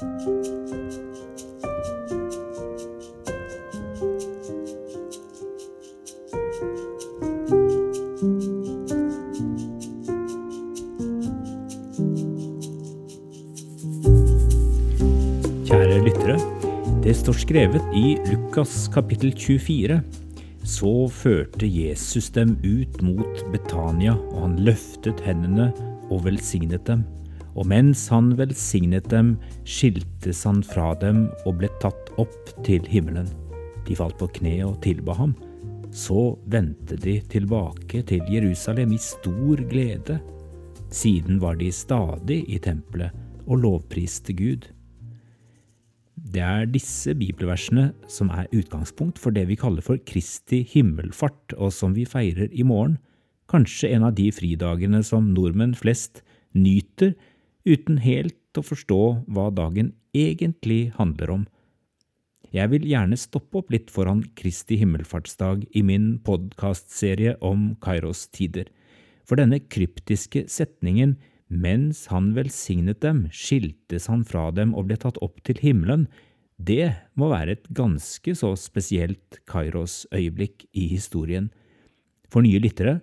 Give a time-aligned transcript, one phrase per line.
[0.00, 0.12] Kjære
[16.00, 16.38] lyttere.
[17.04, 20.00] Det står skrevet i Lukas kapittel 24.
[20.64, 25.74] Så førte Jesus dem ut mot Betania, og han løftet hendene
[26.08, 27.04] og velsignet dem.
[27.58, 29.34] Og mens han velsignet dem,
[29.66, 33.28] skiltes han fra dem og ble tatt opp til himmelen.
[33.86, 35.34] De falt på kne og tilba ham.
[35.90, 40.20] Så vendte de tilbake til Jerusalem i stor glede.
[40.90, 43.14] Siden var de stadig i tempelet
[43.46, 44.68] og lovpriste Gud.
[46.30, 51.72] Det er disse bibelversene som er utgangspunkt for det vi kaller for Kristi himmelfart, og
[51.74, 52.98] som vi feirer i morgen,
[53.50, 56.22] kanskje en av de fridagene som nordmenn flest
[56.54, 57.16] nyter
[57.66, 59.00] uten helt å forstå
[59.30, 61.48] hva dagen egentlig handler om.
[62.50, 68.66] Jeg vil gjerne stoppe opp litt foran Kristi himmelfartsdag i min podkastserie om Kairos tider,
[69.22, 71.14] for denne kryptiske setningen
[71.50, 76.08] mens han velsignet dem, skiltes han fra dem og ble tatt opp til himmelen.
[76.58, 81.48] Det må være et ganske så spesielt Kairos-øyeblikk i historien.
[82.30, 83.00] For nye lyttere,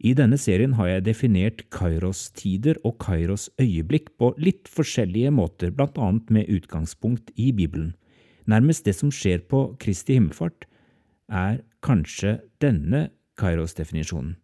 [0.00, 6.48] i denne serien har jeg definert Kairos-tider og Kairos-øyeblikk på litt forskjellige måter, annet med
[6.48, 7.92] utgangspunkt i Bibelen.
[8.48, 10.64] Nærmest det som skjer på Kristi himmelfart,
[11.28, 14.38] er kanskje denne Kairos-definisjonen.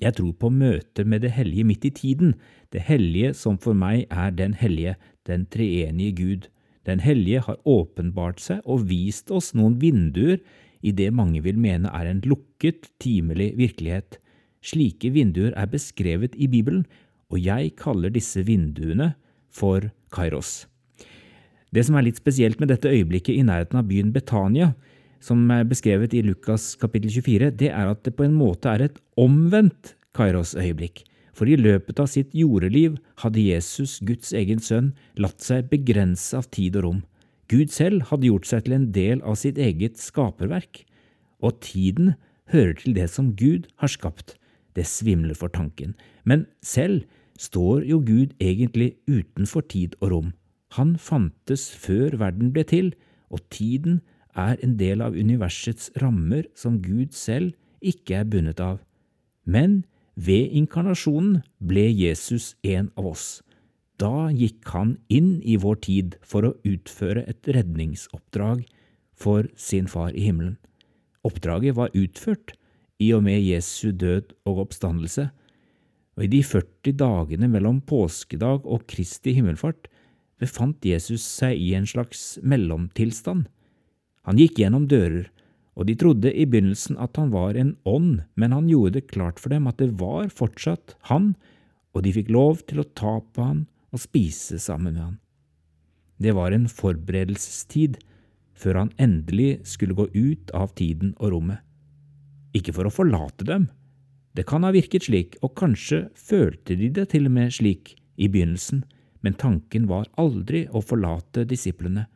[0.00, 2.34] Jeg tror på møter med det hellige midt i tiden,
[2.72, 4.94] det hellige som for meg er den hellige,
[5.26, 6.48] den treenige Gud.
[6.86, 10.38] Den hellige har åpenbart seg og vist oss noen vinduer
[10.80, 14.20] i det mange vil mene er en lukket, timelig virkelighet.
[14.64, 16.84] Slike vinduer er beskrevet i Bibelen,
[17.30, 19.12] og jeg kaller disse vinduene
[19.52, 20.66] for Kairos.
[21.74, 24.72] Det som er litt spesielt med dette øyeblikket i nærheten av byen Betania,
[25.20, 28.86] som er beskrevet i Lukas kapittel 24, det er at det på en måte er
[28.86, 31.04] et omvendt Kairos-øyeblikk.
[31.36, 36.48] For i løpet av sitt jordeliv hadde Jesus, Guds egen sønn, latt seg begrense av
[36.54, 37.02] tid og rom.
[37.48, 40.82] Gud selv hadde gjort seg til en del av sitt eget skaperverk,
[41.38, 42.16] og tiden
[42.52, 44.34] hører til det som Gud har skapt.
[44.78, 45.96] Det svimler for tanken.
[46.22, 47.02] Men selv
[47.38, 50.30] står jo Gud egentlig utenfor tid og rom.
[50.78, 52.92] Han fantes før verden ble til,
[53.30, 54.00] og tiden
[54.38, 58.78] er en del av universets rammer som Gud selv ikke er bundet av.
[59.44, 59.82] Men
[60.14, 63.26] ved inkarnasjonen ble Jesus en av oss.
[63.98, 68.62] Da gikk han inn i vår tid for å utføre et redningsoppdrag
[69.18, 70.56] for sin far i himmelen.
[71.26, 72.54] Oppdraget var utført
[72.98, 75.28] i og med Jesu død og oppstandelse,
[76.18, 79.86] og i de 40 dagene mellom påskedag og Kristi himmelfart
[80.42, 83.46] befant Jesus seg i en slags mellomtilstand.
[84.26, 85.28] Han gikk gjennom dører,
[85.78, 89.38] og de trodde i begynnelsen at han var en ånd, men han gjorde det klart
[89.38, 91.36] for dem at det var fortsatt han,
[91.94, 93.64] og de fikk lov til å ta på han
[93.94, 95.16] og spise sammen med han.
[96.18, 98.00] Det var en forberedelsestid
[98.58, 101.62] før han endelig skulle gå ut av tiden og rommet.
[102.56, 103.68] Ikke for å forlate dem,
[104.36, 108.28] det kan ha virket slik, og kanskje følte de det til og med slik i
[108.30, 108.84] begynnelsen,
[109.24, 112.06] men tanken var aldri å forlate disiplene.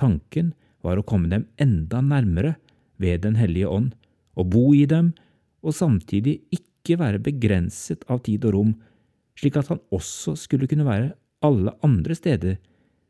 [0.00, 0.54] Tanken
[0.86, 2.56] var å komme dem enda nærmere
[2.98, 3.92] ved Den hellige ånd,
[4.38, 5.12] og bo i dem,
[5.62, 8.74] og samtidig ikke være begrenset av tid og rom,
[9.38, 11.12] slik at han også skulle kunne være
[11.44, 12.56] alle andre steder,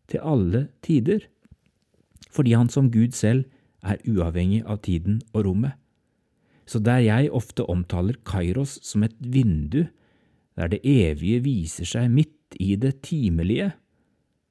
[0.09, 1.21] til alle tider,
[2.33, 3.45] fordi han som Gud selv
[3.85, 5.77] er uavhengig av tiden og rommet.
[6.69, 9.87] Så der jeg ofte omtaler Kairos som et vindu,
[10.59, 13.73] der det evige viser seg midt i det timelige,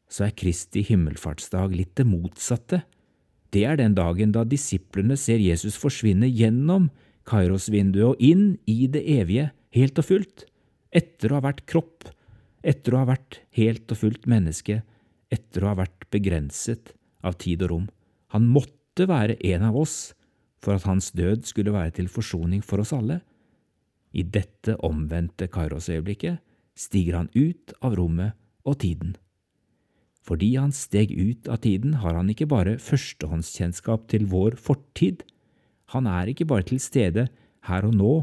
[0.09, 2.81] så er Kristi himmelfartsdag litt det motsatte,
[3.51, 6.89] det er den dagen da disiplene ser Jesus forsvinne gjennom
[7.27, 10.45] Kairos-vinduet og inn i det evige, helt og fullt,
[10.95, 12.07] etter å ha vært kropp,
[12.63, 14.81] etter å ha vært helt og fullt menneske,
[15.31, 16.93] etter å ha vært begrenset
[17.23, 17.87] av tid og rom.
[18.35, 19.97] Han måtte være en av oss
[20.63, 23.21] for at hans død skulle være til forsoning for oss alle.
[24.13, 26.41] I dette omvendte Kairos-øyeblikket
[26.77, 28.37] stiger han ut av rommet
[28.67, 29.15] og tiden.
[30.27, 35.23] Fordi han steg ut av tiden, har han ikke bare førstehåndskjennskap til vår fortid,
[35.95, 37.29] han er ikke bare til stede
[37.69, 38.15] her og nå,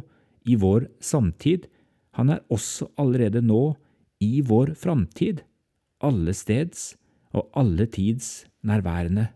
[0.44, 1.64] i vår samtid,
[2.14, 3.75] han er også allerede nå
[4.20, 5.40] i vår framtid,
[6.04, 6.92] allesteds
[7.32, 9.31] og alle tids nærværende.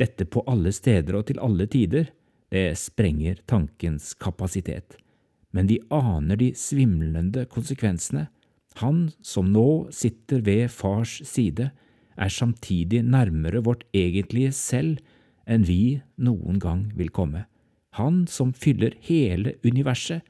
[0.00, 2.08] Dette på alle steder og til alle tider,
[2.50, 4.96] det sprenger tankens kapasitet,
[5.54, 8.28] men de aner de svimlende konsekvensene
[8.82, 11.70] Han som nå sitter ved Fars side,
[12.18, 14.98] er samtidig nærmere vårt egentlige selv
[15.46, 17.44] enn vi noen gang vil komme.
[17.94, 20.22] Han som fyller hele universet,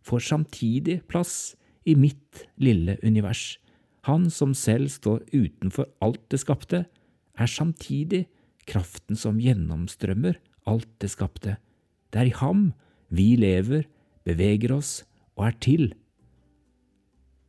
[0.00, 3.58] får samtidig plass i mitt lille univers.
[4.08, 6.86] Han som selv står utenfor alt det skapte,
[7.36, 8.26] er samtidig
[8.68, 11.56] kraften som gjennomstrømmer alt det skapte.
[12.10, 12.70] Det er i ham
[13.10, 13.86] vi lever,
[14.26, 15.00] beveger oss
[15.38, 15.92] og er til.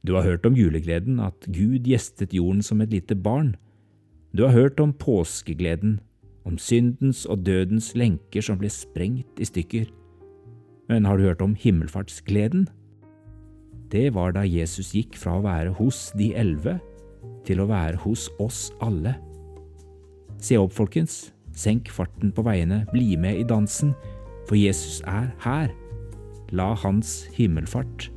[0.02, 3.56] Du har hørt om julegleden, at Gud gjestet jorden som et lite barn.
[4.34, 6.00] Du har hørt om påskegleden,
[6.46, 9.92] om syndens og dødens lenker som ble sprengt i stykker.
[10.90, 12.66] Men har du hørt om himmelfartsgleden?
[13.92, 16.80] Det var da Jesus gikk fra å være hos de elleve
[17.46, 19.18] til å være hos oss alle.
[20.42, 23.94] Se opp, folkens, senk farten på veiene, bli med i dansen,
[24.50, 25.70] for Jesus er her.
[26.52, 28.10] La hans himmelfart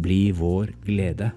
[0.00, 1.32] bli vår glede.